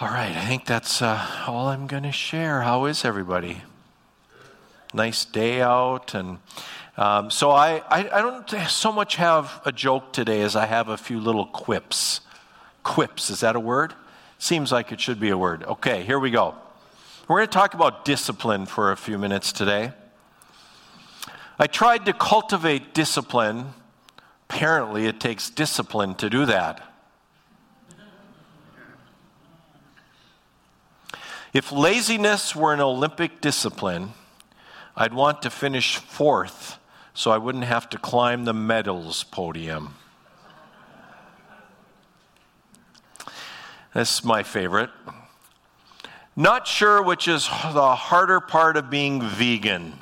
[0.00, 2.62] All right, I think that's uh, all I'm going to share.
[2.62, 3.60] How is everybody?
[4.94, 6.14] Nice day out.
[6.14, 6.38] And
[6.96, 10.88] um, so I, I, I don't so much have a joke today as I have
[10.88, 12.22] a few little quips.
[12.82, 13.92] Quips, is that a word?
[14.38, 15.64] Seems like it should be a word.
[15.64, 16.54] Okay, here we go.
[17.28, 19.92] We're going to talk about discipline for a few minutes today.
[21.58, 23.74] I tried to cultivate discipline.
[24.48, 26.89] Apparently, it takes discipline to do that.
[31.52, 34.12] If laziness were an Olympic discipline,
[34.96, 36.78] I'd want to finish fourth
[37.14, 39.94] so I wouldn't have to climb the medals podium.
[43.92, 44.90] That's my favorite.
[46.36, 49.94] Not sure which is the harder part of being vegan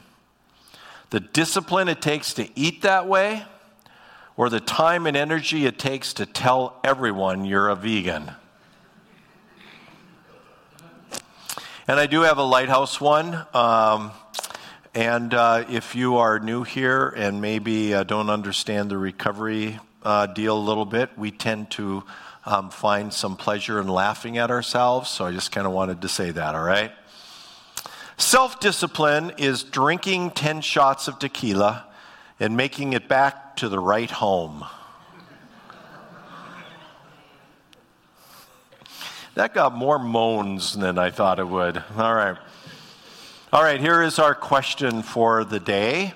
[1.10, 3.45] the discipline it takes to eat that way,
[4.37, 8.33] or the time and energy it takes to tell everyone you're a vegan.
[11.88, 13.47] And I do have a lighthouse one.
[13.54, 14.10] Um,
[14.95, 20.26] and uh, if you are new here and maybe uh, don't understand the recovery uh,
[20.26, 22.04] deal a little bit, we tend to
[22.45, 25.09] um, find some pleasure in laughing at ourselves.
[25.09, 26.93] So I just kind of wanted to say that, all right?
[28.18, 31.87] Self discipline is drinking 10 shots of tequila
[32.38, 34.63] and making it back to the right home.
[39.39, 41.81] That got more moans than I thought it would.
[41.97, 42.37] All right.
[43.53, 46.13] All right, here is our question for the day.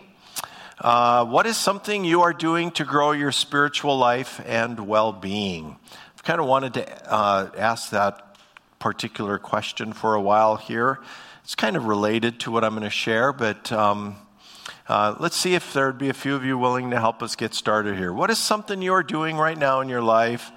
[0.81, 5.77] Uh, what is something you are doing to grow your spiritual life and well being?
[6.17, 8.39] I've kind of wanted to uh, ask that
[8.81, 10.99] particular question for a while here.
[11.45, 14.17] It's kind of related to what I'm going to share, but um,
[14.89, 17.37] uh, let's see if there would be a few of you willing to help us
[17.37, 18.13] get started here.
[18.13, 20.51] What is something you're doing right now in your life?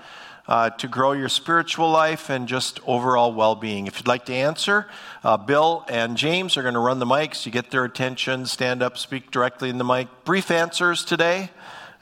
[0.48, 3.88] Uh, to grow your spiritual life and just overall well being.
[3.88, 4.88] If you'd like to answer,
[5.24, 7.46] uh, Bill and James are going to run the mics.
[7.46, 10.08] You get their attention, stand up, speak directly in the mic.
[10.24, 11.50] Brief answers today,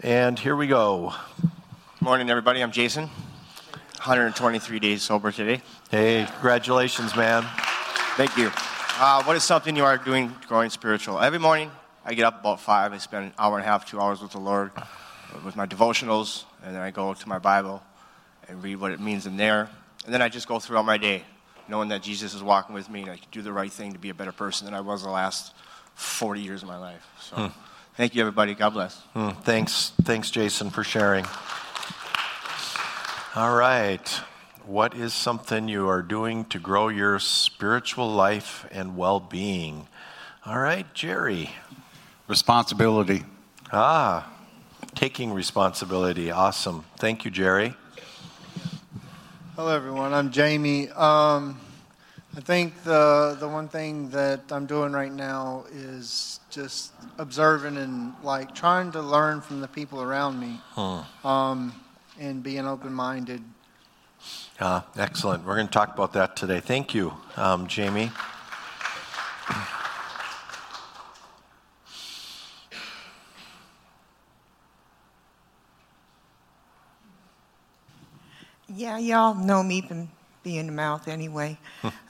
[0.02, 1.14] and here we go.
[2.02, 2.62] Morning, everybody.
[2.62, 3.10] I'm Jason.
[4.04, 5.62] 123 days sober today.
[5.90, 7.46] Hey, congratulations, man.
[8.18, 8.52] Thank you.
[9.00, 11.20] Uh, what is something you are doing growing spiritual?
[11.20, 11.72] Every morning,
[12.04, 12.92] I get up about 5.
[12.92, 14.72] I spend an hour and a half, two hours with the Lord,
[15.46, 17.82] with my devotionals, and then I go to my Bible
[18.48, 19.70] and read what it means in there.
[20.06, 21.24] And then I just go throughout my day,
[21.68, 24.00] knowing that Jesus is walking with me and I can do the right thing to
[24.00, 25.54] be a better person than I was the last
[25.96, 27.06] 40 years of my life.
[27.20, 27.48] So hmm.
[27.96, 28.54] thank you, everybody.
[28.54, 29.00] God bless.
[29.14, 29.30] Hmm.
[29.44, 31.26] Thanks, thanks, Jason, for sharing.
[33.36, 34.08] All right.
[34.66, 39.88] What is something you are doing to grow your spiritual life and well being?
[40.46, 41.50] All right, Jerry.
[42.28, 43.24] Responsibility.
[43.72, 44.32] Ah,
[44.96, 46.32] taking responsibility.
[46.32, 46.86] Awesome.
[46.98, 47.76] Thank you, Jerry.
[49.56, 50.14] Hello, everyone.
[50.14, 50.90] I'm Jamie.
[50.90, 51.60] Um,
[52.36, 58.16] I think the the one thing that I'm doing right now is just observing and
[58.24, 61.04] like trying to learn from the people around me, huh.
[61.24, 61.72] um,
[62.20, 63.44] and being open minded.
[64.60, 65.46] Ah, excellent.
[65.46, 66.60] We're going to talk about that today.
[66.60, 68.10] Thank you, um, Jamie.
[78.76, 80.10] Yeah, y'all know me from
[80.44, 81.58] being a mouth anyway.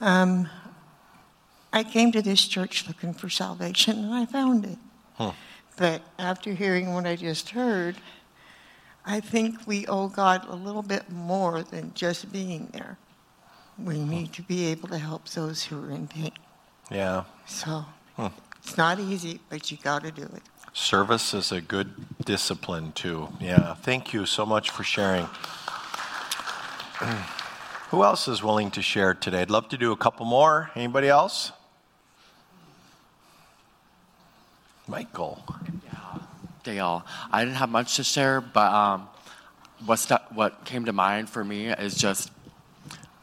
[0.00, 0.48] um,
[1.72, 4.78] I came to this church looking for salvation and I found it.
[5.14, 5.32] Huh.
[5.76, 7.96] But after hearing what I just heard,
[9.04, 12.96] I think we owe God a little bit more than just being there.
[13.76, 16.30] We need to be able to help those who are in pain.
[16.90, 17.24] Yeah.
[17.46, 17.84] So
[18.16, 18.30] huh.
[18.62, 20.42] it's not easy, but you got to do it.
[20.72, 21.92] Service is a good
[22.24, 23.28] discipline, too.
[23.40, 23.74] Yeah.
[23.74, 25.28] Thank you so much for sharing.
[27.90, 29.42] Who else is willing to share today?
[29.42, 30.70] I'd love to do a couple more.
[30.74, 31.52] Anybody else?
[34.86, 35.42] Michael.
[35.84, 36.18] Yeah,
[36.62, 37.04] Dale.
[37.32, 39.08] I didn't have much to share, but um,
[39.86, 42.30] what, stu- what came to mind for me is just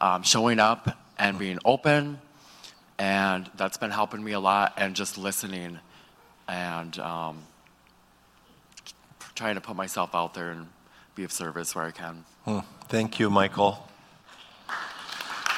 [0.00, 2.18] um, showing up and being open,
[2.98, 5.78] and that's been helping me a lot, and just listening
[6.48, 7.38] and um,
[9.34, 10.66] trying to put myself out there and
[11.14, 12.24] be of service where I can.
[12.44, 12.60] Hmm.
[12.88, 13.88] Thank you, Michael.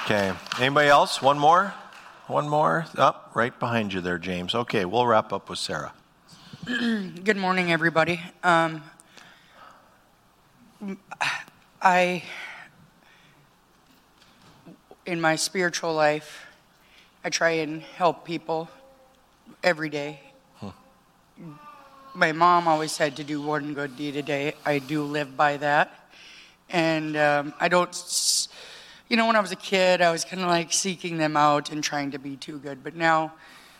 [0.04, 0.32] Okay.
[0.58, 1.22] Anybody else?
[1.22, 1.74] One more?
[2.26, 2.86] One more?
[2.96, 4.54] Up, oh, right behind you there, James.
[4.54, 5.92] Okay, we'll wrap up with Sarah.
[6.66, 8.20] Good morning, everybody.
[8.42, 8.82] Um,
[11.80, 12.24] I,
[15.06, 16.46] in my spiritual life,
[17.24, 18.68] I try and help people
[19.62, 20.20] every day
[22.14, 24.54] my mom always said to do one good deed a day.
[24.64, 26.10] I do live by that.
[26.70, 28.48] And um, I don't,
[29.08, 31.70] you know, when I was a kid, I was kind of like seeking them out
[31.70, 32.84] and trying to be too good.
[32.84, 33.32] But now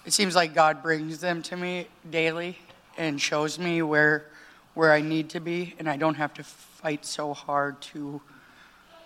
[0.05, 2.59] it seems like God brings them to me daily
[2.99, 4.27] and shows me where
[4.75, 8.21] where I need to be, and I don't have to fight so hard to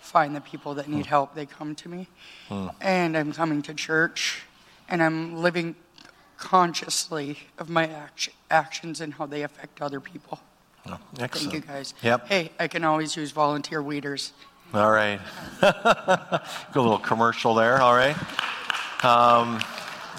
[0.01, 1.35] find the people that need help.
[1.35, 2.07] They come to me,
[2.81, 4.41] and I'm coming to church,
[4.87, 5.75] and I'm living
[6.39, 10.39] consciously of my act- actions and how they affect other people.
[10.87, 11.93] Oh, Thank you, guys.
[12.01, 12.27] Yep.
[12.27, 14.31] Hey, I can always use volunteer weeders.
[14.73, 15.19] All right.
[15.61, 17.81] Good little commercial there.
[17.81, 18.15] All right.
[19.03, 19.61] Um,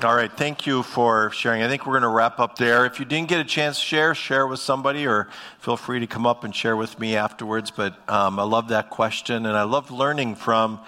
[0.02, 0.30] all right.
[0.30, 1.62] Thank you for sharing.
[1.62, 2.84] I think we're going to wrap up there.
[2.84, 5.28] If you didn't get a chance to share, share with somebody or
[5.58, 7.70] feel free to come up and share with me afterwards.
[7.70, 10.80] But um, I love that question and I love learning from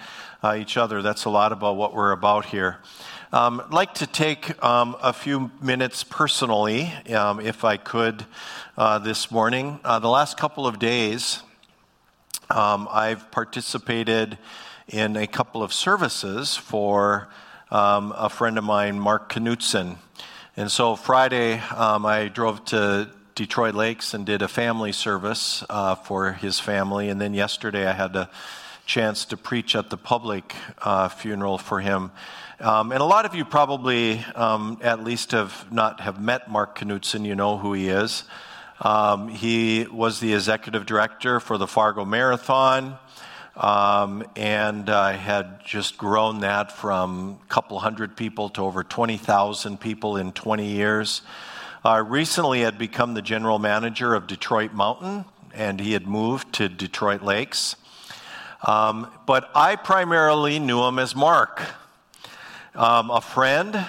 [0.43, 1.01] uh, each other.
[1.01, 2.77] That's a lot about what we're about here.
[3.33, 8.27] Um, I'd like to take um, a few minutes personally, um, if I could,
[8.77, 9.79] uh, this morning.
[9.83, 11.41] Uh, the last couple of days,
[12.51, 14.37] um, I've participated
[14.87, 17.27] in a couple of services for
[17.71, 19.95] um, a friend of mine, Mark Knutson.
[20.55, 25.95] And so Friday, um, I drove to Detroit Lakes and did a family service uh,
[25.95, 27.09] for his family.
[27.09, 28.29] And then yesterday, I had a
[28.85, 32.11] chance to preach at the public uh, funeral for him.
[32.59, 36.79] Um, and a lot of you probably, um, at least, have not have met Mark
[36.79, 37.25] Knutson.
[37.25, 38.23] You know who he is.
[38.79, 42.97] Um, he was the executive director for the Fargo Marathon,
[43.55, 49.79] um, and uh, had just grown that from a couple hundred people to over 20,000
[49.79, 51.21] people in 20 years.
[51.85, 56.69] Uh, recently, had become the general manager of Detroit Mountain, and he had moved to
[56.69, 57.75] Detroit Lakes.
[58.65, 61.61] Um, but I primarily knew him as Mark,
[62.75, 63.85] um, a friend.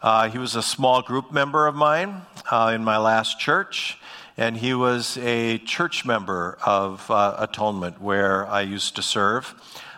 [0.00, 3.98] Uh, he was a small group member of mine uh, in my last church,
[4.38, 9.54] and he was a church member of uh, Atonement where I used to serve.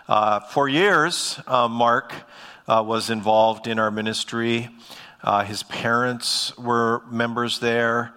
[0.09, 2.13] Uh, for years, uh, Mark
[2.67, 4.69] uh, was involved in our ministry.
[5.45, 8.15] His parents were members there,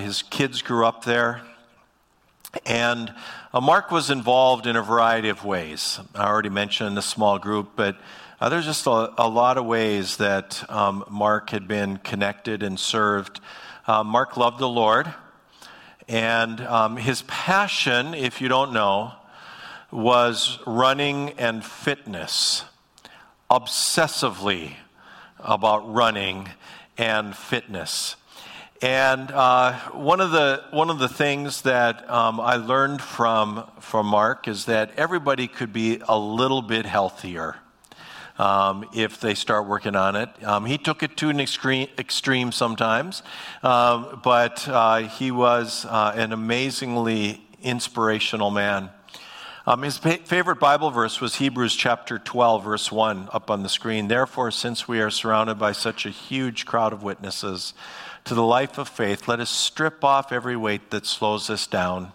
[0.00, 1.42] his kids grew up there.
[2.64, 3.12] And
[3.52, 6.00] uh, Mark was involved in a variety of ways.
[6.14, 7.96] I already mentioned the small group, but
[8.40, 12.78] uh, there's just a, a, lot of ways that um, Mark had been connected and
[12.78, 13.40] served.
[13.86, 15.12] Uh, Mark loved the Lord,
[16.08, 19.12] and um, his passion, if you don't know,
[19.90, 22.64] was running and fitness,
[23.50, 24.74] obsessively
[25.38, 26.50] about running
[26.98, 28.16] and fitness.
[28.82, 34.06] And uh, one of the one of the things that um, I learned from from
[34.06, 37.56] Mark is that everybody could be a little bit healthier
[38.38, 40.28] um, if they start working on it.
[40.44, 43.22] Um, he took it to an extreme, extreme sometimes,
[43.62, 48.90] um, but uh, he was uh, an amazingly inspirational man.
[49.66, 53.68] Um, his pa- favorite Bible verse was Hebrews chapter 12, verse 1, up on the
[53.68, 54.06] screen.
[54.06, 57.72] Therefore, since we are surrounded by such a huge crowd of witnesses
[58.26, 62.12] to the life of faith, let us strip off every weight that slows us down,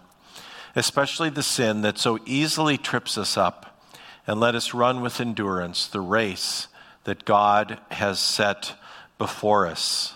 [0.76, 3.82] especially the sin that so easily trips us up,
[4.26, 6.68] and let us run with endurance the race
[7.04, 8.74] that God has set
[9.18, 10.14] before us.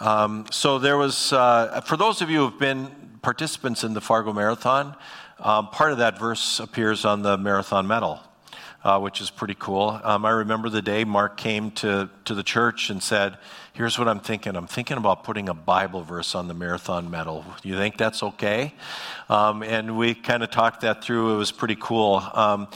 [0.00, 4.00] Um, so, there was, uh, for those of you who have been participants in the
[4.00, 4.96] Fargo Marathon,
[5.38, 8.20] um, part of that verse appears on the marathon medal,
[8.86, 10.00] uh, which is pretty cool.
[10.04, 13.36] Um, I remember the day Mark came to, to the church and said,
[13.72, 14.54] Here's what I'm thinking.
[14.54, 17.44] I'm thinking about putting a Bible verse on the marathon medal.
[17.64, 18.74] You think that's okay?
[19.28, 21.34] Um, and we kind of talked that through.
[21.34, 22.22] It was pretty cool.
[22.32, 22.68] Um,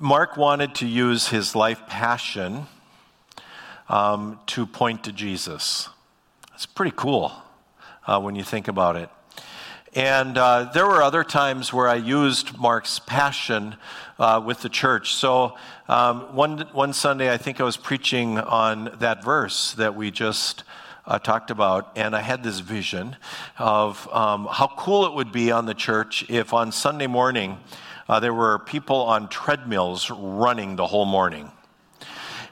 [0.00, 2.66] Mark wanted to use his life passion
[3.88, 5.88] um, to point to Jesus.
[6.56, 7.30] It's pretty cool
[8.08, 9.10] uh, when you think about it.
[9.94, 13.76] And uh, there were other times where I used Mark's passion
[14.18, 15.14] uh, with the church.
[15.14, 20.10] So um, one, one Sunday, I think I was preaching on that verse that we
[20.10, 20.64] just
[21.06, 23.16] uh, talked about, and I had this vision
[23.58, 27.58] of um, how cool it would be on the church if on Sunday morning
[28.08, 31.50] uh, there were people on treadmills running the whole morning.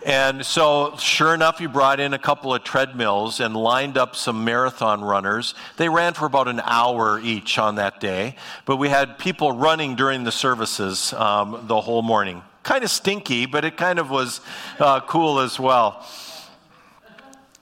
[0.05, 4.45] And so, sure enough, he brought in a couple of treadmills and lined up some
[4.45, 5.55] marathon runners.
[5.77, 9.97] They ran for about an hour each on that day, but we had people running
[9.97, 12.43] during the services um, the whole morning.
[12.63, 14.41] Kind of stinky, but it kind of was
[14.79, 16.07] uh, cool as well.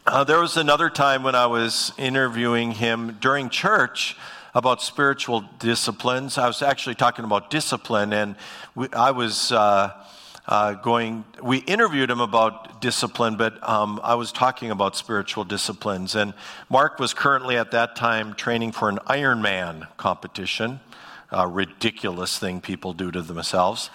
[0.06, 4.16] Uh, there was another time when I was interviewing him during church
[4.54, 6.38] about spiritual disciplines.
[6.38, 8.36] I was actually talking about discipline, and
[8.76, 9.50] we, I was.
[9.50, 9.90] Uh,
[10.48, 16.14] uh, going, we interviewed him about discipline, but um, I was talking about spiritual disciplines.
[16.14, 16.32] And
[16.70, 20.80] Mark was currently at that time training for an Ironman competition,
[21.30, 23.90] a ridiculous thing people do to themselves.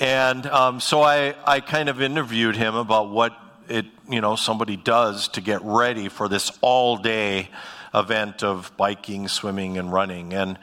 [0.00, 3.36] and um, so I, I kind of interviewed him about what
[3.68, 7.50] it, you know, somebody does to get ready for this all day
[7.94, 10.32] event of biking, swimming, and running.
[10.32, 10.58] And,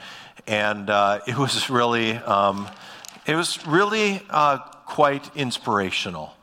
[0.47, 2.67] and uh, it was really, um,
[3.27, 4.57] it was really uh,
[4.89, 6.35] quite inspirational.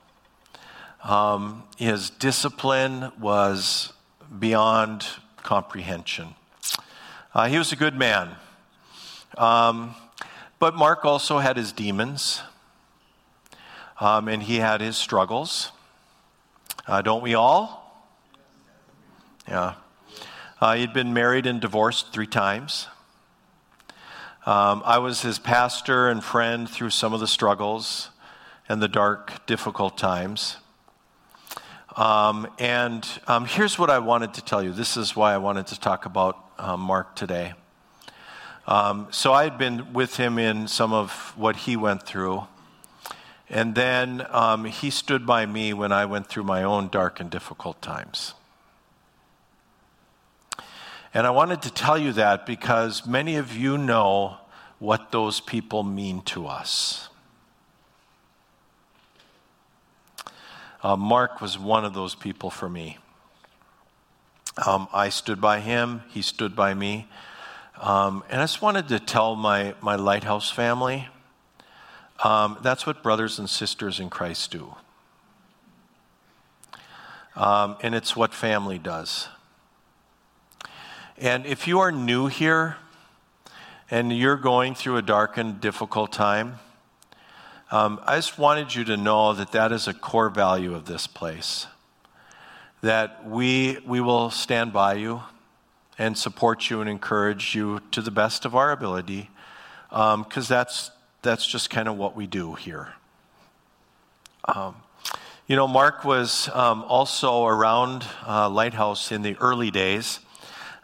[1.02, 3.92] Um, his discipline was
[4.38, 5.04] beyond
[5.42, 6.28] comprehension.
[7.34, 8.36] Uh, he was a good man.
[9.36, 9.96] Um,
[10.60, 12.40] but Mark also had his demons,
[14.00, 15.72] um, and he had his struggles.
[16.86, 18.06] Uh, don't we all?
[19.48, 19.74] Yeah.
[20.60, 22.86] Uh, he'd been married and divorced three times.
[24.46, 28.10] Um, I was his pastor and friend through some of the struggles
[28.68, 30.56] and the dark, difficult times.
[31.96, 34.72] Um, and um, here's what I wanted to tell you.
[34.72, 37.54] This is why I wanted to talk about um, Mark today.
[38.66, 42.46] Um, so I had been with him in some of what he went through.
[43.48, 47.30] And then um, he stood by me when I went through my own dark and
[47.30, 48.34] difficult times.
[51.14, 54.38] And I wanted to tell you that because many of you know
[54.78, 57.08] what those people mean to us.
[60.86, 62.96] Uh, Mark was one of those people for me.
[64.64, 67.08] Um, I stood by him, he stood by me.
[67.80, 71.08] Um, and I just wanted to tell my, my Lighthouse family
[72.22, 74.76] um, that's what brothers and sisters in Christ do.
[77.34, 79.26] Um, and it's what family does.
[81.18, 82.76] And if you are new here
[83.90, 86.60] and you're going through a dark and difficult time,
[87.70, 91.06] um, I just wanted you to know that that is a core value of this
[91.06, 91.66] place.
[92.82, 95.22] That we, we will stand by you
[95.98, 99.30] and support you and encourage you to the best of our ability,
[99.88, 100.90] because um, that's,
[101.22, 102.92] that's just kind of what we do here.
[104.44, 104.76] Um,
[105.48, 110.20] you know, Mark was um, also around uh, Lighthouse in the early days.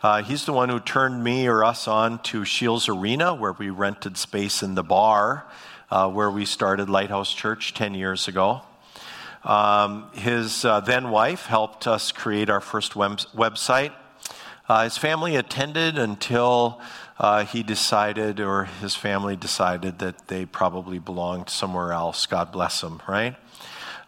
[0.03, 3.71] Uh, he's the one who turned me or us on to Scheels Arena, where we
[3.71, 5.45] rented space in the bar
[5.93, 8.63] uh, where we started Lighthouse Church 10 years ago.
[9.45, 13.93] Um, his uh, then wife helped us create our first web- website.
[14.71, 16.81] Uh, his family attended until
[17.19, 22.25] uh, he decided, or his family decided, that they probably belonged somewhere else.
[22.25, 23.37] God bless them, right?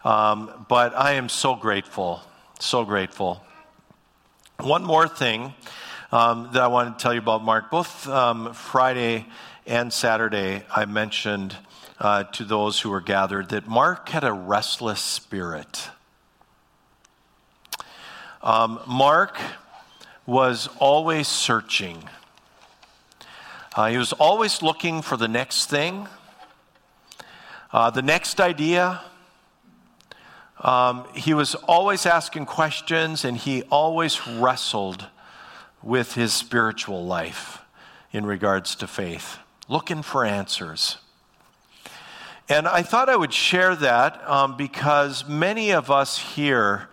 [0.03, 2.21] Um, but I am so grateful,
[2.59, 3.43] so grateful.
[4.59, 5.53] One more thing
[6.11, 7.69] um, that I want to tell you about Mark.
[7.69, 9.27] Both um, Friday
[9.67, 11.55] and Saturday, I mentioned
[11.99, 15.89] uh, to those who were gathered that Mark had a restless spirit.
[18.43, 19.39] Um, Mark
[20.25, 22.03] was always searching.
[23.75, 26.07] Uh, he was always looking for the next thing,
[27.71, 29.01] uh, the next idea.
[30.61, 35.07] Um, he was always asking questions and he always wrestled
[35.83, 37.59] with his spiritual life
[38.11, 39.37] in regards to faith,
[39.67, 40.97] looking for answers.
[42.47, 46.89] And I thought I would share that um, because many of us here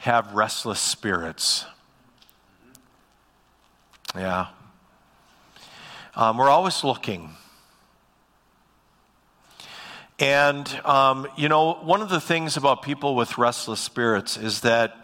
[0.00, 1.64] have restless spirits.
[4.16, 4.48] Yeah.
[6.16, 7.30] Um, we're always looking.
[10.18, 14.96] And, um, you know, one of the things about people with restless spirits is that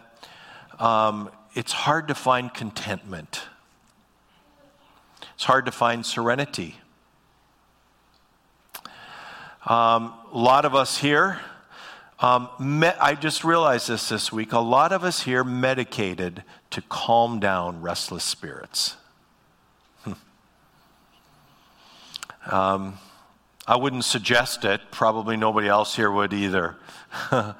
[0.79, 3.43] um, it's hard to find contentment,
[5.35, 6.75] it's hard to find serenity.
[9.65, 11.39] Um, a lot of us here,
[12.19, 16.81] um, me- I just realized this this week, a lot of us here medicated to
[16.81, 18.97] calm down restless spirits.
[22.45, 22.97] Um,
[23.65, 24.81] I wouldn't suggest it.
[24.91, 26.75] Probably nobody else here would either.
[27.31, 27.53] uh,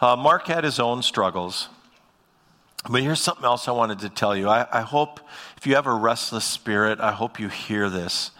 [0.00, 1.68] Mark had his own struggles.
[2.88, 4.48] But here's something else I wanted to tell you.
[4.48, 5.20] I, I hope
[5.58, 8.30] if you have a restless spirit, I hope you hear this.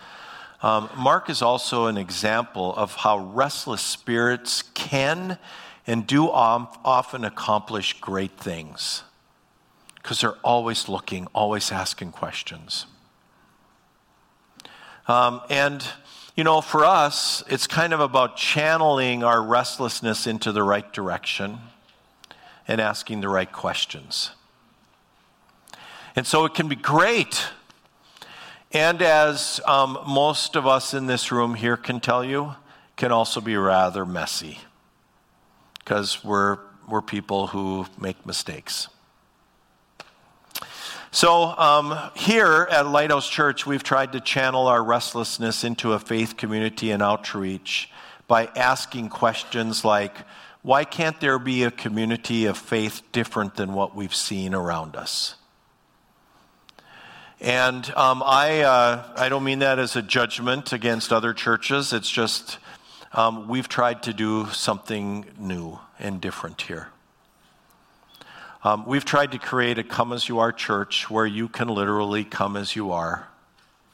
[0.62, 5.38] Um, Mark is also an example of how restless spirits can
[5.86, 9.02] and do often accomplish great things
[9.96, 12.86] because they're always looking, always asking questions.
[15.08, 15.84] Um, and,
[16.36, 21.58] you know, for us, it's kind of about channeling our restlessness into the right direction
[22.68, 24.30] and asking the right questions.
[26.14, 27.48] And so it can be great.
[28.72, 32.54] And as um, most of us in this room here can tell you,
[32.96, 34.60] can also be rather messy
[35.78, 36.58] because we're,
[36.88, 38.88] we're people who make mistakes.
[41.10, 46.36] So, um, here at Lighthouse Church, we've tried to channel our restlessness into a faith
[46.36, 47.90] community and outreach
[48.28, 50.14] by asking questions like
[50.62, 55.34] why can't there be a community of faith different than what we've seen around us?
[57.40, 61.94] And um, I, uh, I don't mean that as a judgment against other churches.
[61.94, 62.58] It's just
[63.14, 66.88] um, we've tried to do something new and different here.
[68.62, 72.24] Um, we've tried to create a come as you are church where you can literally
[72.24, 73.26] come as you are.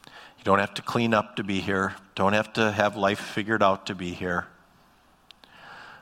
[0.07, 3.63] You don't have to clean up to be here, don't have to have life figured
[3.63, 4.49] out to be here.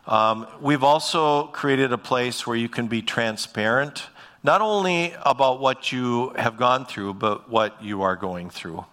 [0.06, 4.06] Um, we've also created a place where you can be transparent,
[4.44, 8.84] not only about what you have gone through, but what you are going through.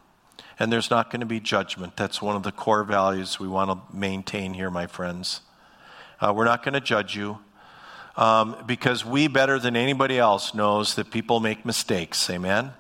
[0.58, 1.98] And there's not going to be judgment.
[1.98, 5.42] That's one of the core values we want to maintain here, my friends.
[6.22, 7.40] Uh, we're not going to judge you
[8.16, 12.30] um, because we, better than anybody else, knows that people make mistakes.
[12.30, 12.72] Amen?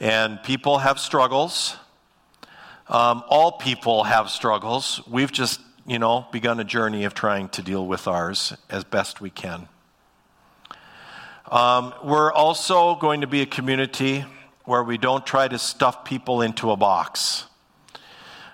[0.00, 1.76] And people have struggles.
[2.88, 5.02] Um, all people have struggles.
[5.06, 9.20] We've just, you know, begun a journey of trying to deal with ours as best
[9.20, 9.68] we can.
[11.50, 14.24] Um, we're also going to be a community
[14.64, 17.44] where we don't try to stuff people into a box.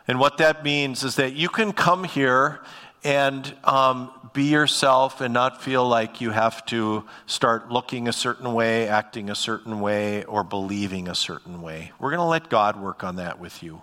[0.09, 2.61] And what that means is that you can come here
[3.05, 8.53] and um, be yourself and not feel like you have to start looking a certain
[8.53, 11.93] way, acting a certain way, or believing a certain way.
[12.01, 13.81] We're going to let God work on that with you.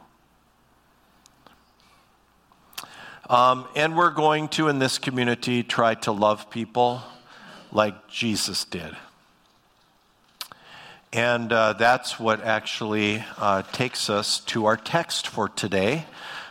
[3.29, 7.01] Um, and we're going to, in this community, try to love people
[7.71, 8.95] like Jesus did.
[11.13, 16.05] And uh, that's what actually uh, takes us to our text for today.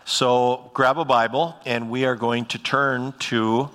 [0.05, 3.71] So grab a Bible, and we are going to turn to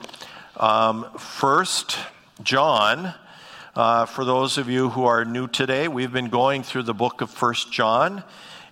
[0.58, 1.98] um, First
[2.42, 3.14] John.
[3.76, 7.22] Uh, for those of you who are new today, we've been going through the book
[7.22, 8.24] of First John,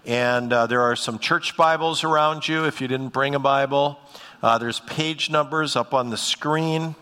[0.05, 2.65] and uh, there are some church Bibles around you.
[2.65, 3.99] If you didn't bring a Bible,
[4.41, 6.95] uh, there's page numbers up on the screen.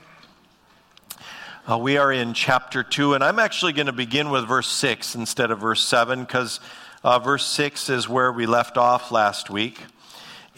[1.69, 5.15] Uh, we are in chapter 2, and I'm actually going to begin with verse 6
[5.15, 6.61] instead of verse 7 because
[7.03, 9.83] uh, verse 6 is where we left off last week.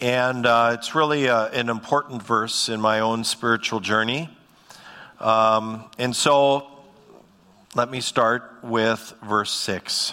[0.00, 4.30] And uh, it's really uh, an important verse in my own spiritual journey.
[5.18, 6.68] Um, and so
[7.74, 10.12] let me start with verse 6.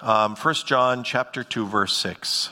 [0.00, 2.48] Um, 1 John chapter 2, verse 6.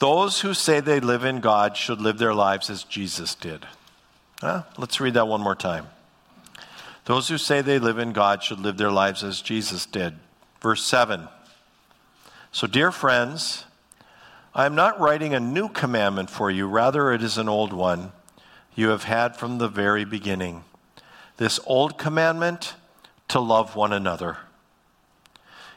[0.00, 3.66] Those who say they live in God should live their lives as Jesus did.
[4.40, 4.62] Huh?
[4.78, 5.86] Let's read that one more time.
[7.04, 10.14] Those who say they live in God should live their lives as Jesus did.
[10.62, 11.28] Verse 7.
[12.50, 13.66] So, dear friends,
[14.54, 18.12] I am not writing a new commandment for you, rather, it is an old one
[18.74, 20.64] you have had from the very beginning.
[21.36, 22.74] This old commandment
[23.28, 24.38] to love one another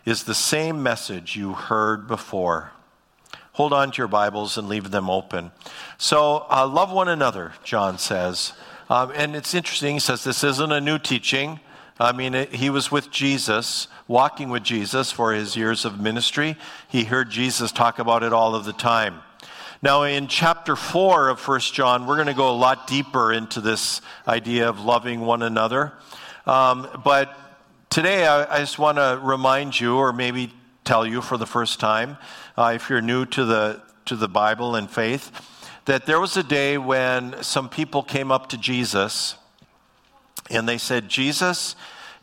[0.05, 2.71] is the same message you heard before.
[3.53, 5.51] Hold on to your Bibles and leave them open.
[5.99, 8.53] So, uh, love one another, John says.
[8.89, 11.59] Um, and it's interesting, he says this isn't a new teaching.
[11.99, 16.55] I mean, it, he was with Jesus, walking with Jesus for his years of ministry.
[16.87, 19.21] He heard Jesus talk about it all of the time.
[19.83, 23.61] Now, in chapter 4 of 1 John, we're going to go a lot deeper into
[23.61, 25.93] this idea of loving one another.
[26.47, 27.37] Um, but
[27.91, 30.51] today, I, I just want to remind you, or maybe
[30.83, 32.17] tell you for the first time,
[32.57, 35.31] uh, if you're new to the, to the Bible and faith,
[35.85, 39.35] that there was a day when some people came up to Jesus
[40.49, 41.75] and they said, Jesus,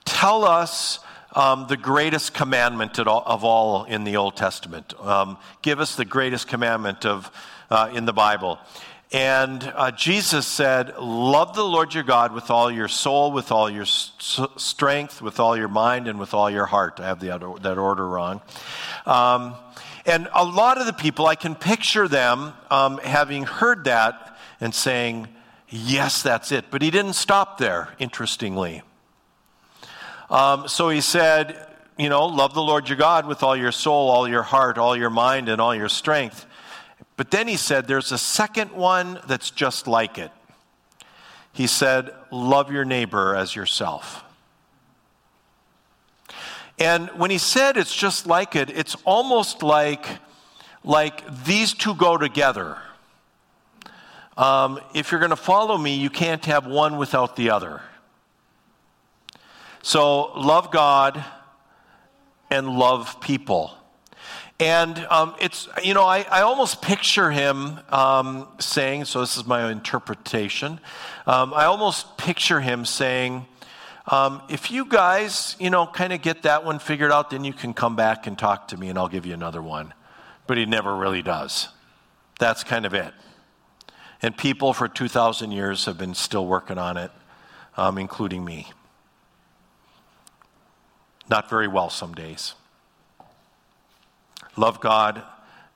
[0.04, 1.00] tell us
[1.34, 4.94] um, the greatest commandment of all in the Old Testament.
[5.00, 7.30] Um, give us the greatest commandment of,
[7.70, 8.58] uh, in the Bible.
[9.12, 13.68] And uh, Jesus said, Love the Lord your God with all your soul, with all
[13.68, 14.12] your s-
[14.56, 17.00] strength, with all your mind, and with all your heart.
[17.00, 18.40] I have the other, that order wrong.
[19.06, 19.56] Um,
[20.06, 24.74] and a lot of the people, I can picture them um, having heard that and
[24.74, 25.28] saying,
[25.68, 26.66] Yes, that's it.
[26.70, 28.82] But he didn't stop there, interestingly.
[30.28, 31.66] Um, so he said,
[31.98, 34.96] You know, love the Lord your God with all your soul, all your heart, all
[34.96, 36.46] your mind, and all your strength.
[37.20, 40.30] But then he said, There's a second one that's just like it.
[41.52, 44.24] He said, Love your neighbor as yourself.
[46.78, 50.06] And when he said it's just like it, it's almost like,
[50.82, 52.78] like these two go together.
[54.38, 57.82] Um, if you're going to follow me, you can't have one without the other.
[59.82, 61.22] So love God
[62.48, 63.76] and love people.
[64.60, 69.46] And um, it's, you know, I, I almost picture him um, saying, so this is
[69.46, 70.78] my interpretation,
[71.26, 73.46] um, I almost picture him saying,
[74.06, 77.54] Um, if you guys, you know, kind of get that one figured out, then you
[77.54, 79.94] can come back and talk to me and I'll give you another one.
[80.46, 81.68] But he never really does.
[82.38, 83.14] That's kind of it.
[84.20, 87.10] And people for 2,000 years have been still working on it,
[87.78, 88.70] um, including me.
[91.30, 92.54] Not very well some days.
[94.60, 95.22] Love God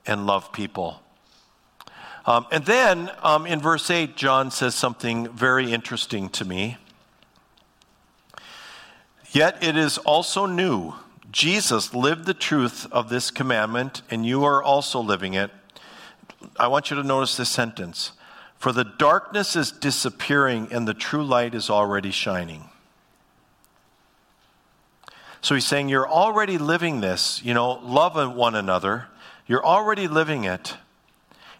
[0.05, 1.01] and love people.
[2.27, 6.77] Um, and then um, in verse 8, John says something very interesting to me.
[9.31, 10.93] Yet it is also new.
[11.31, 15.49] Jesus lived the truth of this commandment, and you are also living it.
[16.59, 18.11] I want you to notice this sentence
[18.59, 22.69] For the darkness is disappearing, and the true light is already shining.
[25.45, 29.05] So he's saying, You're already living this, you know, love one another.
[29.45, 30.75] You're already living it.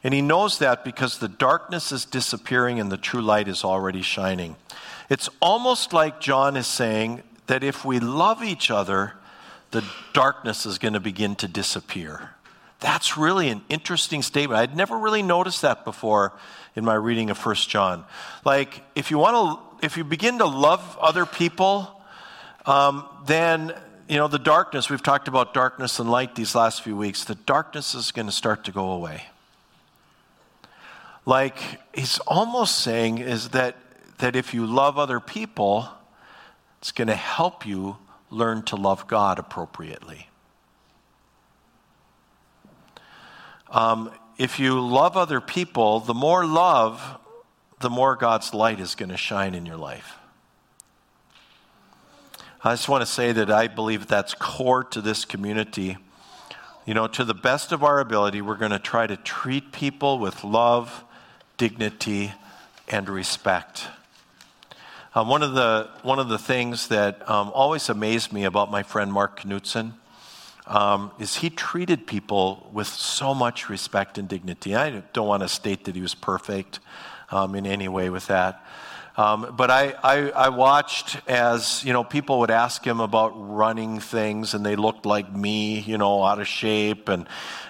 [0.03, 4.01] And he knows that because the darkness is disappearing and the true light is already
[4.01, 4.55] shining.
[5.07, 9.13] It's almost like John is saying that if we love each other,
[9.69, 12.31] the darkness is going to begin to disappear.
[12.79, 14.59] That's really an interesting statement.
[14.59, 16.33] I'd never really noticed that before
[16.75, 18.03] in my reading of First John.
[18.43, 21.94] Like, if you want to, if you begin to love other people,
[22.65, 23.73] um, then
[24.07, 24.89] you know the darkness.
[24.89, 27.23] We've talked about darkness and light these last few weeks.
[27.23, 29.23] The darkness is going to start to go away.
[31.25, 31.57] Like
[31.93, 33.75] he's almost saying is that
[34.19, 35.89] that if you love other people,
[36.79, 37.97] it's going to help you
[38.29, 40.29] learn to love God appropriately.
[43.69, 47.17] Um, if you love other people, the more love,
[47.79, 50.17] the more God's light is going to shine in your life.
[52.67, 55.97] I just want to say that I believe that's core to this community.
[56.87, 60.17] You know, to the best of our ability, we're going to try to treat people
[60.17, 61.03] with love,
[61.57, 62.33] dignity,
[62.87, 63.87] and respect.
[65.13, 68.81] Um, one, of the, one of the things that um, always amazed me about my
[68.81, 69.93] friend Mark Knutson
[70.65, 74.75] um, is he treated people with so much respect and dignity.
[74.75, 76.79] I don't want to state that he was perfect
[77.29, 78.65] um, in any way with that.
[79.17, 84.01] Um, but I, I, I, watched as, you know, people would ask him about running
[84.01, 87.07] things and they looked like me, you know, out of shape.
[87.07, 87.25] And,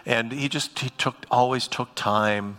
[0.07, 2.57] and he just, he took, always took time,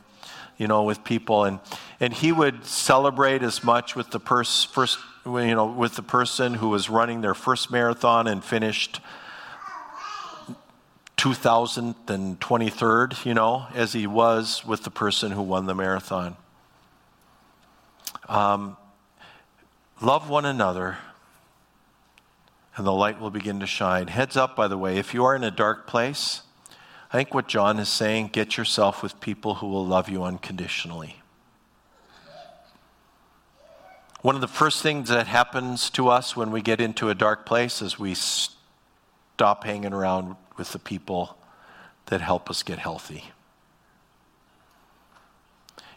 [0.57, 1.42] you know, with people.
[1.42, 1.59] And,
[1.99, 6.55] and he would celebrate as much with the pers- first, you know, with the person
[6.55, 9.01] who was running their first marathon and finished
[11.16, 16.37] 2023rd, you know, as he was with the person who won the marathon.
[18.29, 18.77] Um,
[20.01, 20.99] love one another,
[22.77, 24.09] and the light will begin to shine.
[24.09, 26.43] Heads up, by the way, if you are in a dark place,
[27.12, 31.17] I think what John is saying get yourself with people who will love you unconditionally.
[34.23, 37.47] One of the first things that happens to us when we get into a dark
[37.47, 41.37] place is we stop hanging around with the people
[42.07, 43.31] that help us get healthy.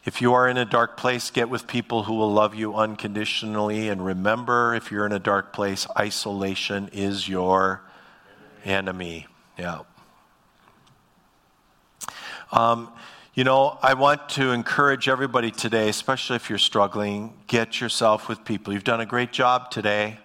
[0.05, 3.89] If you are in a dark place, get with people who will love you unconditionally.
[3.89, 7.81] And remember, if you're in a dark place, isolation is your
[8.63, 9.27] enemy.
[9.57, 9.81] Yeah.
[12.51, 12.91] Um,
[13.33, 18.43] you know, I want to encourage everybody today, especially if you're struggling, get yourself with
[18.43, 18.73] people.
[18.73, 20.19] You've done a great job today.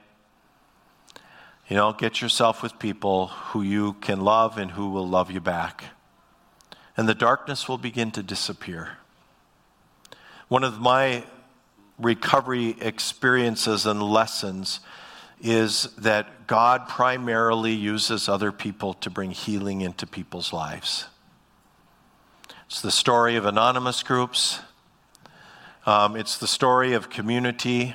[1.68, 5.40] You know, get yourself with people who you can love and who will love you
[5.40, 5.84] back.
[6.96, 8.98] And the darkness will begin to disappear.
[10.48, 11.24] One of my
[11.98, 14.80] recovery experiences and lessons
[15.40, 21.06] is that God primarily uses other people to bring healing into people's lives.
[22.66, 24.60] It's the story of anonymous groups,
[25.86, 27.94] um, it's the story of community,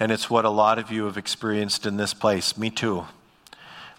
[0.00, 2.56] and it's what a lot of you have experienced in this place.
[2.56, 3.06] Me too.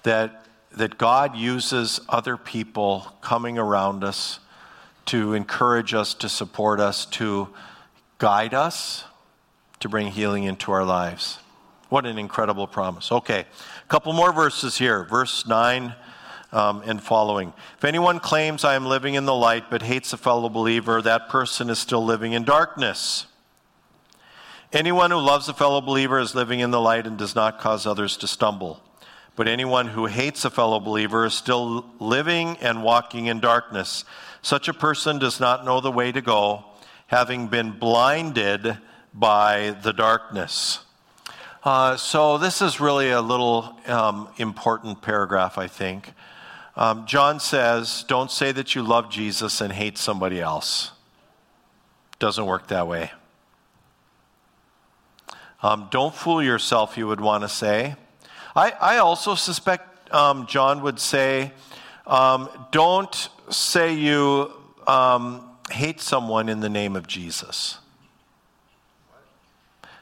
[0.03, 4.39] That, that God uses other people coming around us
[5.05, 7.49] to encourage us, to support us, to
[8.17, 9.03] guide us,
[9.79, 11.39] to bring healing into our lives.
[11.89, 13.11] What an incredible promise.
[13.11, 15.03] Okay, a couple more verses here.
[15.03, 15.93] Verse 9
[16.53, 17.51] um, and following.
[17.77, 21.27] If anyone claims I am living in the light but hates a fellow believer, that
[21.27, 23.25] person is still living in darkness.
[24.71, 27.85] Anyone who loves a fellow believer is living in the light and does not cause
[27.85, 28.81] others to stumble.
[29.35, 34.05] But anyone who hates a fellow believer is still living and walking in darkness.
[34.41, 36.65] Such a person does not know the way to go,
[37.07, 38.77] having been blinded
[39.13, 40.79] by the darkness.
[41.63, 46.11] Uh, so, this is really a little um, important paragraph, I think.
[46.75, 50.91] Um, John says, Don't say that you love Jesus and hate somebody else.
[52.19, 53.11] Doesn't work that way.
[55.61, 57.95] Um, don't fool yourself, you would want to say.
[58.55, 61.51] I, I also suspect um, John would say,
[62.05, 64.51] um, don't say you
[64.85, 67.79] um, hate someone in the name of Jesus.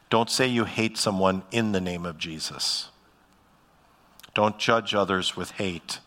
[0.09, 2.89] Don't say you hate someone in the name of Jesus.
[4.33, 5.99] Don't judge others with hate.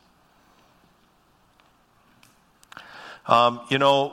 [3.26, 4.12] Um, you know,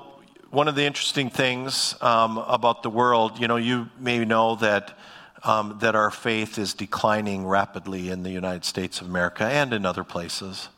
[0.51, 4.97] one of the interesting things um, about the world, you know, you may know that
[5.43, 9.85] um, that our faith is declining rapidly in the United States of America and in
[9.85, 10.69] other places.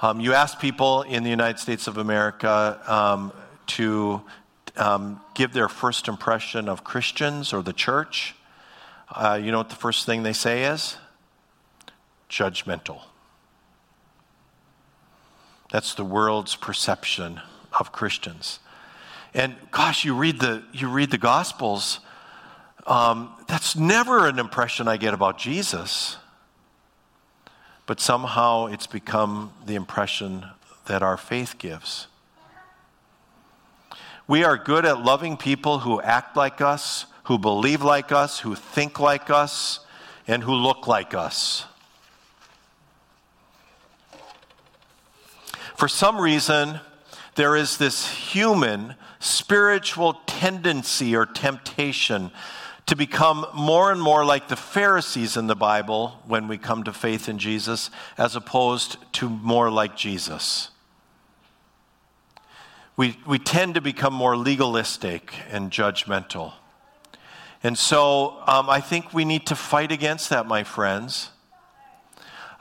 [0.00, 3.32] Um, you ask people in the United States of America um,
[3.68, 4.22] to
[4.76, 8.34] um, give their first impression of Christians or the church.
[9.10, 10.96] Uh, you know what the first thing they say is?
[12.30, 13.00] Judgmental.
[15.72, 17.40] That's the world's perception
[17.78, 18.60] of Christians.
[19.34, 22.00] And gosh, you read the, you read the Gospels,
[22.88, 26.16] um, that's never an impression I get about Jesus.
[27.86, 30.46] But somehow it's become the impression
[30.86, 32.06] that our faith gives.
[34.26, 38.54] We are good at loving people who act like us, who believe like us, who
[38.54, 39.80] think like us,
[40.26, 41.66] and who look like us.
[45.76, 46.80] For some reason,
[47.34, 52.30] there is this human spiritual tendency or temptation
[52.88, 56.92] to become more and more like the Pharisees in the Bible when we come to
[56.92, 60.70] faith in Jesus, as opposed to more like Jesus.
[62.96, 66.54] We, we tend to become more legalistic and judgmental.
[67.62, 71.30] And so um, I think we need to fight against that, my friends.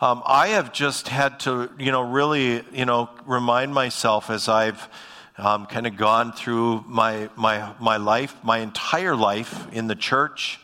[0.02, 4.90] Um, I have just had to, you know, really, you know, remind myself as I've
[5.38, 10.60] um, kind of gone through my, my, my life, my entire life in the church.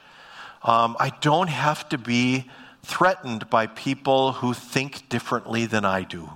[0.63, 2.49] Um, I don't have to be
[2.81, 6.29] threatened by people who think differently than I do.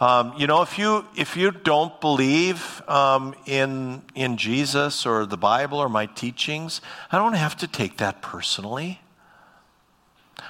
[0.00, 5.36] Um, you know, if you if you don't believe um, in in Jesus or the
[5.36, 6.80] Bible or my teachings,
[7.12, 9.00] I don't have to take that personally.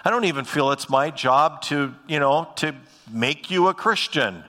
[0.03, 2.75] I don't even feel it's my job to you know to
[3.11, 4.45] make you a Christian.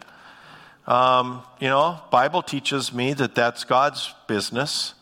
[0.88, 4.94] Um, you know, Bible teaches me that that's God's business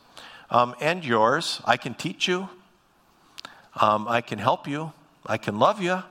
[0.50, 1.62] um, and yours.
[1.66, 2.48] I can teach you.
[3.82, 4.94] Um, I can help you.
[5.26, 6.04] I can love you.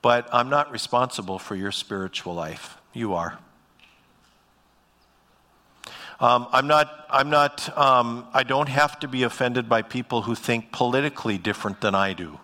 [0.00, 2.76] But I'm not responsible for your spiritual life.
[2.92, 3.38] You are.
[6.20, 10.36] Um, I'm not, I'm not, um, I don't have to be offended by people who
[10.36, 12.38] think politically different than I do.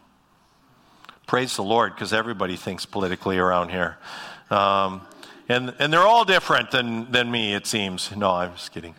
[1.27, 3.99] Praise the Lord, because everybody thinks politically around here.
[4.51, 5.03] Um,
[5.51, 8.15] and, and they're all different than, than me, it seems.
[8.15, 8.95] No, I'm just kidding.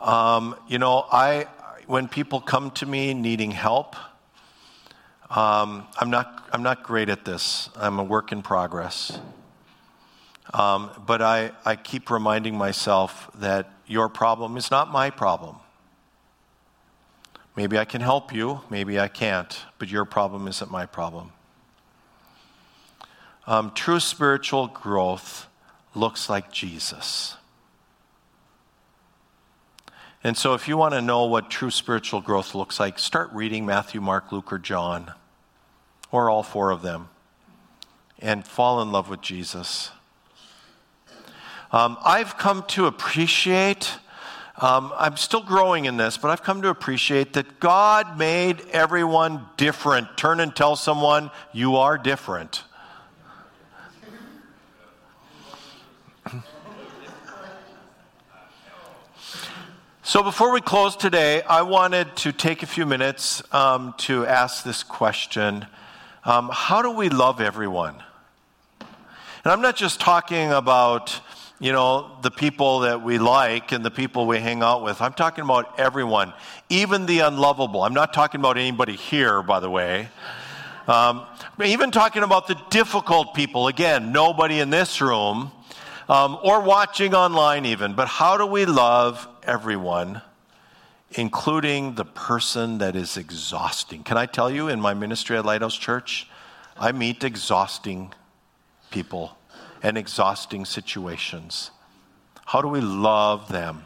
[0.00, 1.46] Um, you know, I,
[1.88, 3.96] when people come to me needing help,
[5.30, 7.70] um, I'm, not, I'm not great at this.
[7.74, 9.18] I'm a work in progress.
[10.54, 15.56] Um, but I, I keep reminding myself that your problem is not my problem.
[17.56, 21.32] Maybe I can help you, maybe I can't, but your problem isn't my problem.
[23.48, 25.46] Um, true spiritual growth
[25.94, 27.34] looks like Jesus.
[30.22, 33.64] And so, if you want to know what true spiritual growth looks like, start reading
[33.64, 35.14] Matthew, Mark, Luke, or John,
[36.12, 37.08] or all four of them,
[38.18, 39.92] and fall in love with Jesus.
[41.72, 43.96] Um, I've come to appreciate,
[44.60, 49.46] um, I'm still growing in this, but I've come to appreciate that God made everyone
[49.56, 50.18] different.
[50.18, 52.64] Turn and tell someone, you are different.
[60.08, 64.64] So, before we close today, I wanted to take a few minutes um, to ask
[64.64, 65.66] this question
[66.24, 67.94] um, How do we love everyone?
[68.80, 68.88] And
[69.52, 71.20] I'm not just talking about,
[71.60, 75.02] you know, the people that we like and the people we hang out with.
[75.02, 76.32] I'm talking about everyone,
[76.70, 77.82] even the unlovable.
[77.82, 80.08] I'm not talking about anybody here, by the way.
[80.86, 81.26] Um,
[81.62, 83.68] even talking about the difficult people.
[83.68, 85.52] Again, nobody in this room
[86.08, 87.94] um, or watching online, even.
[87.94, 90.22] But how do we love everyone,
[91.12, 94.02] including the person that is exhausting?
[94.02, 96.28] Can I tell you, in my ministry at Lighthouse Church,
[96.78, 98.14] I meet exhausting
[98.90, 99.36] people
[99.82, 101.70] and exhausting situations.
[102.46, 103.84] How do we love them?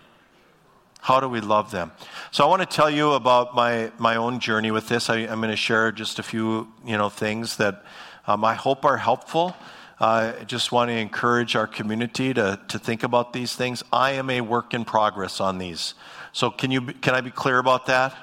[1.00, 1.90] How do we love them?
[2.30, 5.10] So I want to tell you about my, my own journey with this.
[5.10, 7.84] I, am going to share just a few you know things that
[8.24, 9.56] um, I hope are helpful
[10.02, 13.84] I just want to encourage our community to, to think about these things.
[13.92, 15.94] I am a work in progress on these.
[16.32, 18.16] So, can, you, can I be clear about that?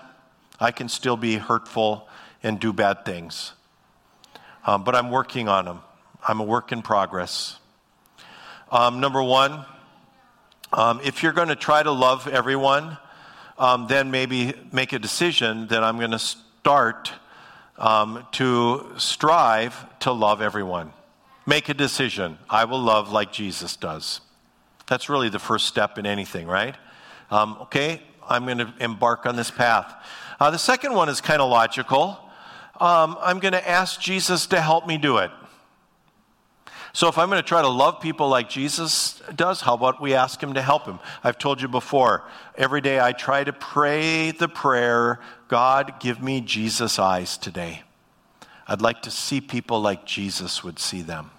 [0.59, 2.09] I can still be hurtful
[2.43, 3.53] and do bad things.
[4.67, 5.79] Um, but I'm working on them.
[6.27, 7.57] I'm a work in progress.
[8.73, 9.63] Um, number one,
[10.73, 12.97] um, if you're going to try to love everyone,
[13.57, 17.13] um, then maybe make a decision that I'm going to start
[17.77, 20.91] um, to strive to love everyone.
[21.49, 22.37] Make a decision.
[22.47, 24.21] I will love like Jesus does.
[24.85, 26.75] That's really the first step in anything, right?
[27.31, 29.91] Um, okay, I'm going to embark on this path.
[30.39, 32.19] Uh, the second one is kind of logical.
[32.79, 35.31] Um, I'm going to ask Jesus to help me do it.
[36.93, 40.13] So, if I'm going to try to love people like Jesus does, how about we
[40.13, 40.99] ask Him to help Him?
[41.23, 46.41] I've told you before, every day I try to pray the prayer God, give me
[46.41, 47.81] Jesus' eyes today.
[48.67, 51.31] I'd like to see people like Jesus would see them.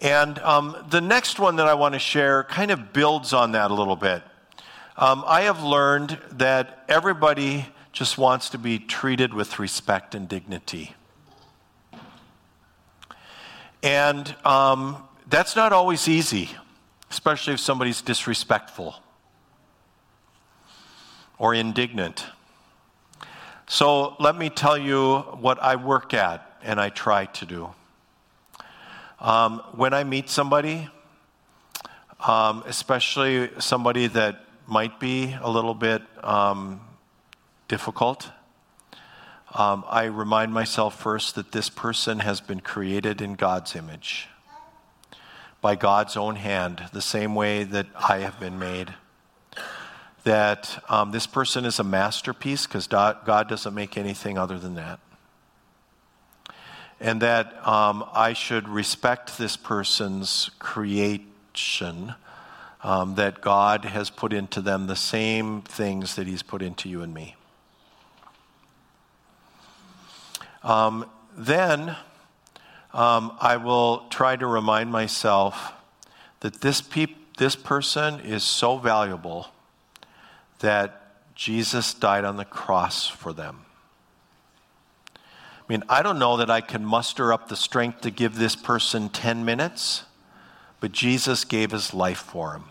[0.00, 3.70] And um, the next one that I want to share kind of builds on that
[3.70, 4.22] a little bit.
[4.96, 10.94] Um, I have learned that everybody just wants to be treated with respect and dignity.
[13.82, 16.50] And um, that's not always easy,
[17.10, 18.96] especially if somebody's disrespectful
[21.38, 22.26] or indignant.
[23.66, 27.70] So let me tell you what I work at and I try to do.
[29.26, 30.88] Um, when I meet somebody,
[32.24, 36.80] um, especially somebody that might be a little bit um,
[37.66, 38.30] difficult,
[39.52, 44.28] um, I remind myself first that this person has been created in God's image,
[45.60, 48.94] by God's own hand, the same way that I have been made.
[50.22, 55.00] That um, this person is a masterpiece because God doesn't make anything other than that.
[57.00, 62.14] And that um, I should respect this person's creation,
[62.82, 67.02] um, that God has put into them the same things that He's put into you
[67.02, 67.36] and me.
[70.62, 71.96] Um, then
[72.94, 75.74] um, I will try to remind myself
[76.40, 79.48] that this, peop- this person is so valuable
[80.60, 81.02] that
[81.34, 83.65] Jesus died on the cross for them.
[85.68, 88.54] I mean, I don't know that I can muster up the strength to give this
[88.54, 90.04] person 10 minutes,
[90.78, 92.64] but Jesus gave his life for him.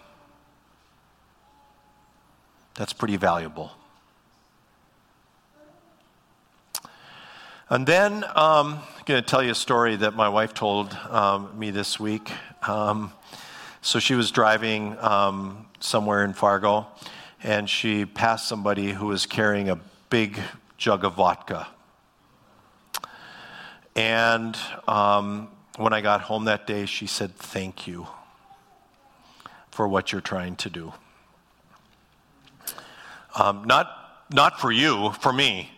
[2.76, 3.74] That's pretty valuable.
[7.68, 11.58] And then um, I'm going to tell you a story that my wife told um,
[11.60, 12.32] me this week.
[12.66, 13.12] Um,
[13.82, 16.88] so she was driving um, somewhere in Fargo,
[17.44, 19.80] and she passed somebody who was carrying a
[20.10, 20.40] big
[20.78, 21.68] jug of vodka.
[23.96, 28.08] And um, when I got home that day, she said, Thank you
[29.72, 30.94] for what you're trying to do.
[33.36, 35.72] Um, not, not for you, for me.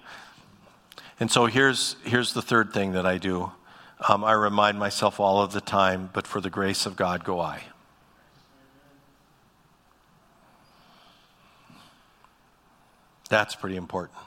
[1.19, 3.51] And so here's, here's the third thing that I do
[4.07, 7.39] um, I remind myself all of the time, but for the grace of God go
[7.39, 7.63] I.
[13.29, 14.19] That's pretty important,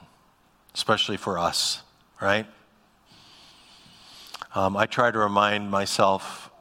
[0.75, 1.81] especially for us,
[2.21, 2.45] right?
[4.53, 6.51] Um, I try to remind myself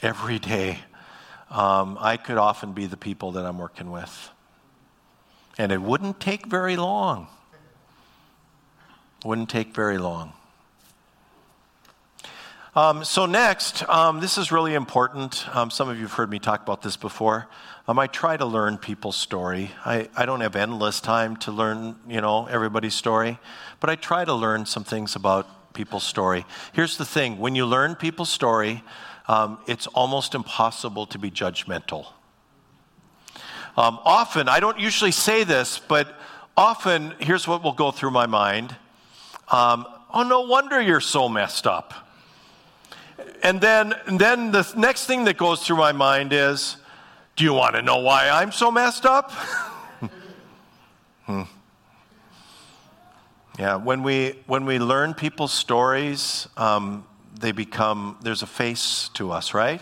[0.00, 0.78] every day
[1.50, 4.30] um, I could often be the people that I'm working with.
[5.58, 7.28] And it wouldn't take very long.
[9.26, 10.32] Wouldn't take very long.
[12.74, 15.46] Um, so, next, um, this is really important.
[15.54, 17.46] Um, some of you have heard me talk about this before.
[17.86, 19.70] Um, I try to learn people's story.
[19.84, 23.38] I, I don't have endless time to learn, you know, everybody's story,
[23.80, 26.46] but I try to learn some things about people's story.
[26.72, 28.82] Here's the thing when you learn people's story,
[29.28, 32.06] um, it's almost impossible to be judgmental.
[33.76, 36.14] Um, often, I don't usually say this, but
[36.56, 38.76] often, here's what will go through my mind
[39.48, 41.92] um, oh, no wonder you're so messed up.
[43.42, 46.78] And then, and then the next thing that goes through my mind is,
[47.36, 49.32] do you want to know why I'm so messed up?
[51.26, 51.42] hmm.
[53.56, 57.06] Yeah, when we, when we learn people's stories, um,
[57.38, 59.80] they become, there's a face to us, right?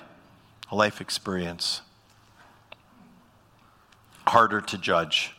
[0.70, 1.80] A life experience.
[4.26, 5.34] Harder to judge.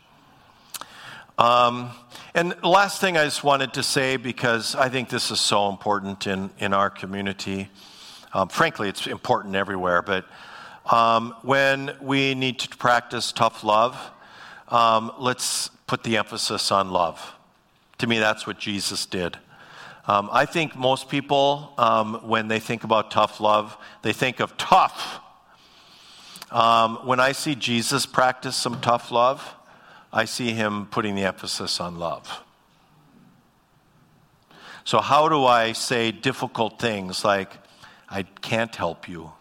[1.37, 1.91] Um,
[2.33, 6.25] and last thing I just wanted to say, because I think this is so important
[6.25, 7.69] in, in our community.
[8.33, 10.25] Um, frankly, it's important everywhere, but
[10.91, 13.95] um, when we need to practice tough love,
[14.69, 17.35] um, let's put the emphasis on love.
[18.03, 19.37] To me, that's what Jesus did.
[20.09, 24.57] Um, I think most people, um, when they think about tough love, they think of
[24.57, 25.21] tough.
[26.51, 29.55] Um, when I see Jesus practice some tough love,
[30.11, 32.43] I see him putting the emphasis on love.
[34.83, 37.53] So, how do I say difficult things like,
[38.09, 39.31] I can't help you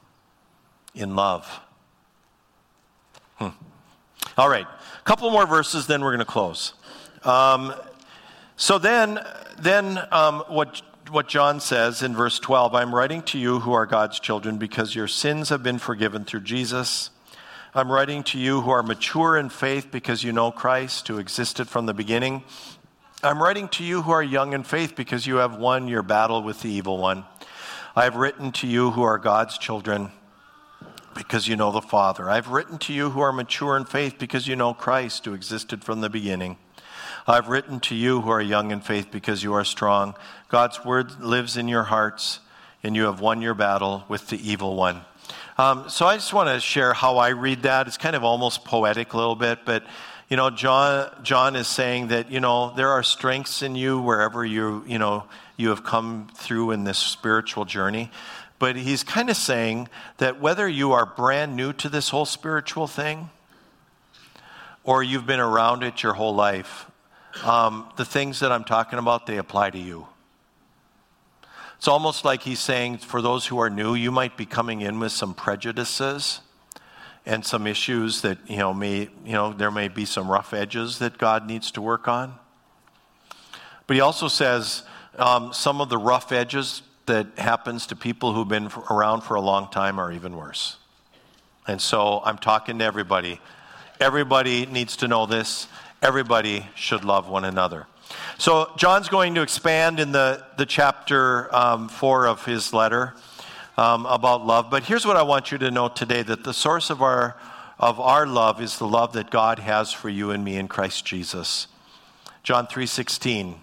[0.94, 1.60] in love?
[3.38, 3.48] Hmm.
[4.38, 6.74] All right, a couple more verses, then we're going to close.
[8.56, 9.18] So then,
[9.58, 13.86] then um, what, what John says in verse 12 I'm writing to you who are
[13.86, 17.10] God's children because your sins have been forgiven through Jesus.
[17.74, 21.68] I'm writing to you who are mature in faith because you know Christ, who existed
[21.68, 22.44] from the beginning.
[23.22, 26.42] I'm writing to you who are young in faith because you have won your battle
[26.42, 27.24] with the evil one.
[27.96, 30.12] I have written to you who are God's children
[31.14, 32.28] because you know the Father.
[32.28, 35.84] I've written to you who are mature in faith because you know Christ, who existed
[35.84, 36.58] from the beginning.
[37.26, 40.14] I've written to you who are young in faith because you are strong.
[40.48, 42.40] God's word lives in your hearts,
[42.82, 45.02] and you have won your battle with the evil one.
[45.56, 47.86] Um, so I just want to share how I read that.
[47.86, 49.84] It's kind of almost poetic a little bit, but
[50.28, 54.44] you know, John, John is saying that, you know, there are strengths in you wherever
[54.46, 55.24] you, you know,
[55.58, 58.10] you have come through in this spiritual journey.
[58.58, 62.86] But he's kind of saying that whether you are brand new to this whole spiritual
[62.86, 63.28] thing
[64.84, 66.86] or you've been around it your whole life,
[67.44, 70.06] um, the things that I'm talking about, they apply to you.
[71.76, 75.00] It's almost like he's saying, for those who are new, you might be coming in
[75.00, 76.40] with some prejudices
[77.26, 80.98] and some issues that, you know, may, you know, there may be some rough edges
[81.00, 82.34] that God needs to work on.
[83.86, 84.84] But he also says
[85.18, 89.40] um, some of the rough edges that happens to people who've been around for a
[89.40, 90.76] long time are even worse.
[91.66, 93.40] And so I'm talking to everybody.
[94.00, 95.66] Everybody needs to know this.
[96.02, 97.86] Everybody should love one another.
[98.36, 103.14] So John's going to expand in the, the chapter um, four of his letter
[103.76, 104.68] um, about love.
[104.68, 107.36] But here's what I want you to know today that the source of our,
[107.78, 111.04] of our love is the love that God has for you and me in Christ
[111.04, 111.68] Jesus.
[112.42, 113.58] John 3.16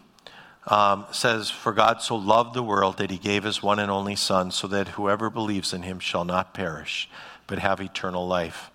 [0.68, 4.16] um, says, For God so loved the world that he gave his one and only
[4.16, 7.10] Son, so that whoever believes in him shall not perish,
[7.48, 8.72] but have eternal life.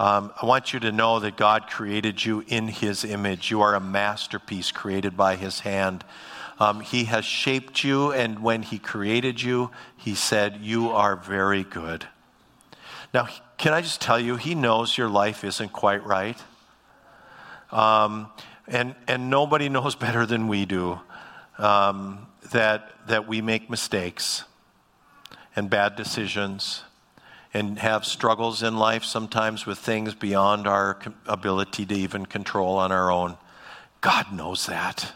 [0.00, 3.50] Um, I want you to know that God created you in his image.
[3.50, 6.06] You are a masterpiece created by his hand.
[6.58, 11.64] Um, he has shaped you, and when He created you, He said, You are very
[11.64, 12.06] good.
[13.12, 13.28] Now,
[13.58, 16.38] can I just tell you, He knows your life isn't quite right.
[17.70, 18.30] Um,
[18.66, 20.98] and, and nobody knows better than we do
[21.58, 24.44] um, that, that we make mistakes
[25.54, 26.84] and bad decisions
[27.52, 32.92] and have struggles in life sometimes with things beyond our ability to even control on
[32.92, 33.36] our own.
[34.00, 35.12] God knows that.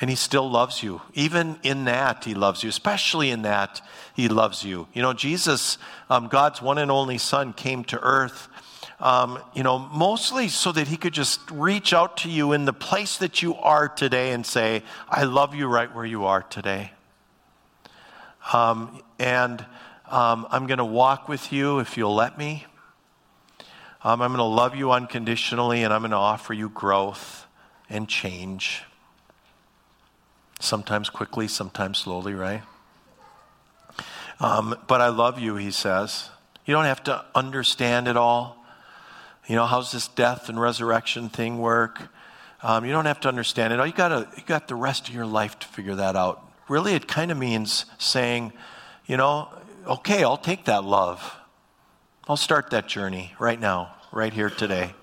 [0.00, 1.00] And he still loves you.
[1.14, 2.68] Even in that, he loves you.
[2.68, 3.80] Especially in that,
[4.14, 4.88] he loves you.
[4.92, 5.78] You know, Jesus,
[6.10, 8.48] um, God's one and only Son, came to earth,
[9.00, 12.72] um, you know, mostly so that he could just reach out to you in the
[12.72, 16.92] place that you are today and say, I love you right where you are today.
[18.52, 19.64] Um, and
[20.08, 22.64] um, I'm going to walk with you if you'll let me.
[24.04, 27.46] Um, I'm going to love you unconditionally, and I'm going to offer you growth
[27.90, 28.84] and change.
[30.60, 32.62] Sometimes quickly, sometimes slowly, right?
[34.38, 36.30] Um, but I love you, he says.
[36.66, 38.64] You don't have to understand it all.
[39.48, 42.00] You know, how's this death and resurrection thing work?
[42.62, 43.86] Um, you don't have to understand it all.
[43.86, 46.42] You, gotta, you got the rest of your life to figure that out.
[46.68, 48.52] Really, it kind of means saying,
[49.06, 49.48] you know,
[49.86, 51.34] okay, I'll take that love.
[52.28, 54.94] I'll start that journey right now, right here today.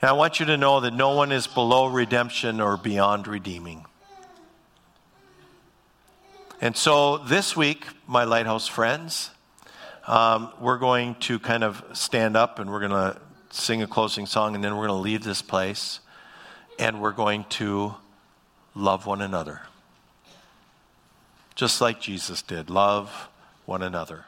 [0.00, 3.84] And I want you to know that no one is below redemption or beyond redeeming.
[6.60, 9.30] And so this week, my lighthouse friends,
[10.06, 14.26] um, we're going to kind of stand up and we're going to sing a closing
[14.26, 16.00] song and then we're going to leave this place
[16.78, 17.94] and we're going to
[18.74, 19.62] love one another.
[21.58, 23.28] Just like Jesus did, love
[23.66, 24.26] one another.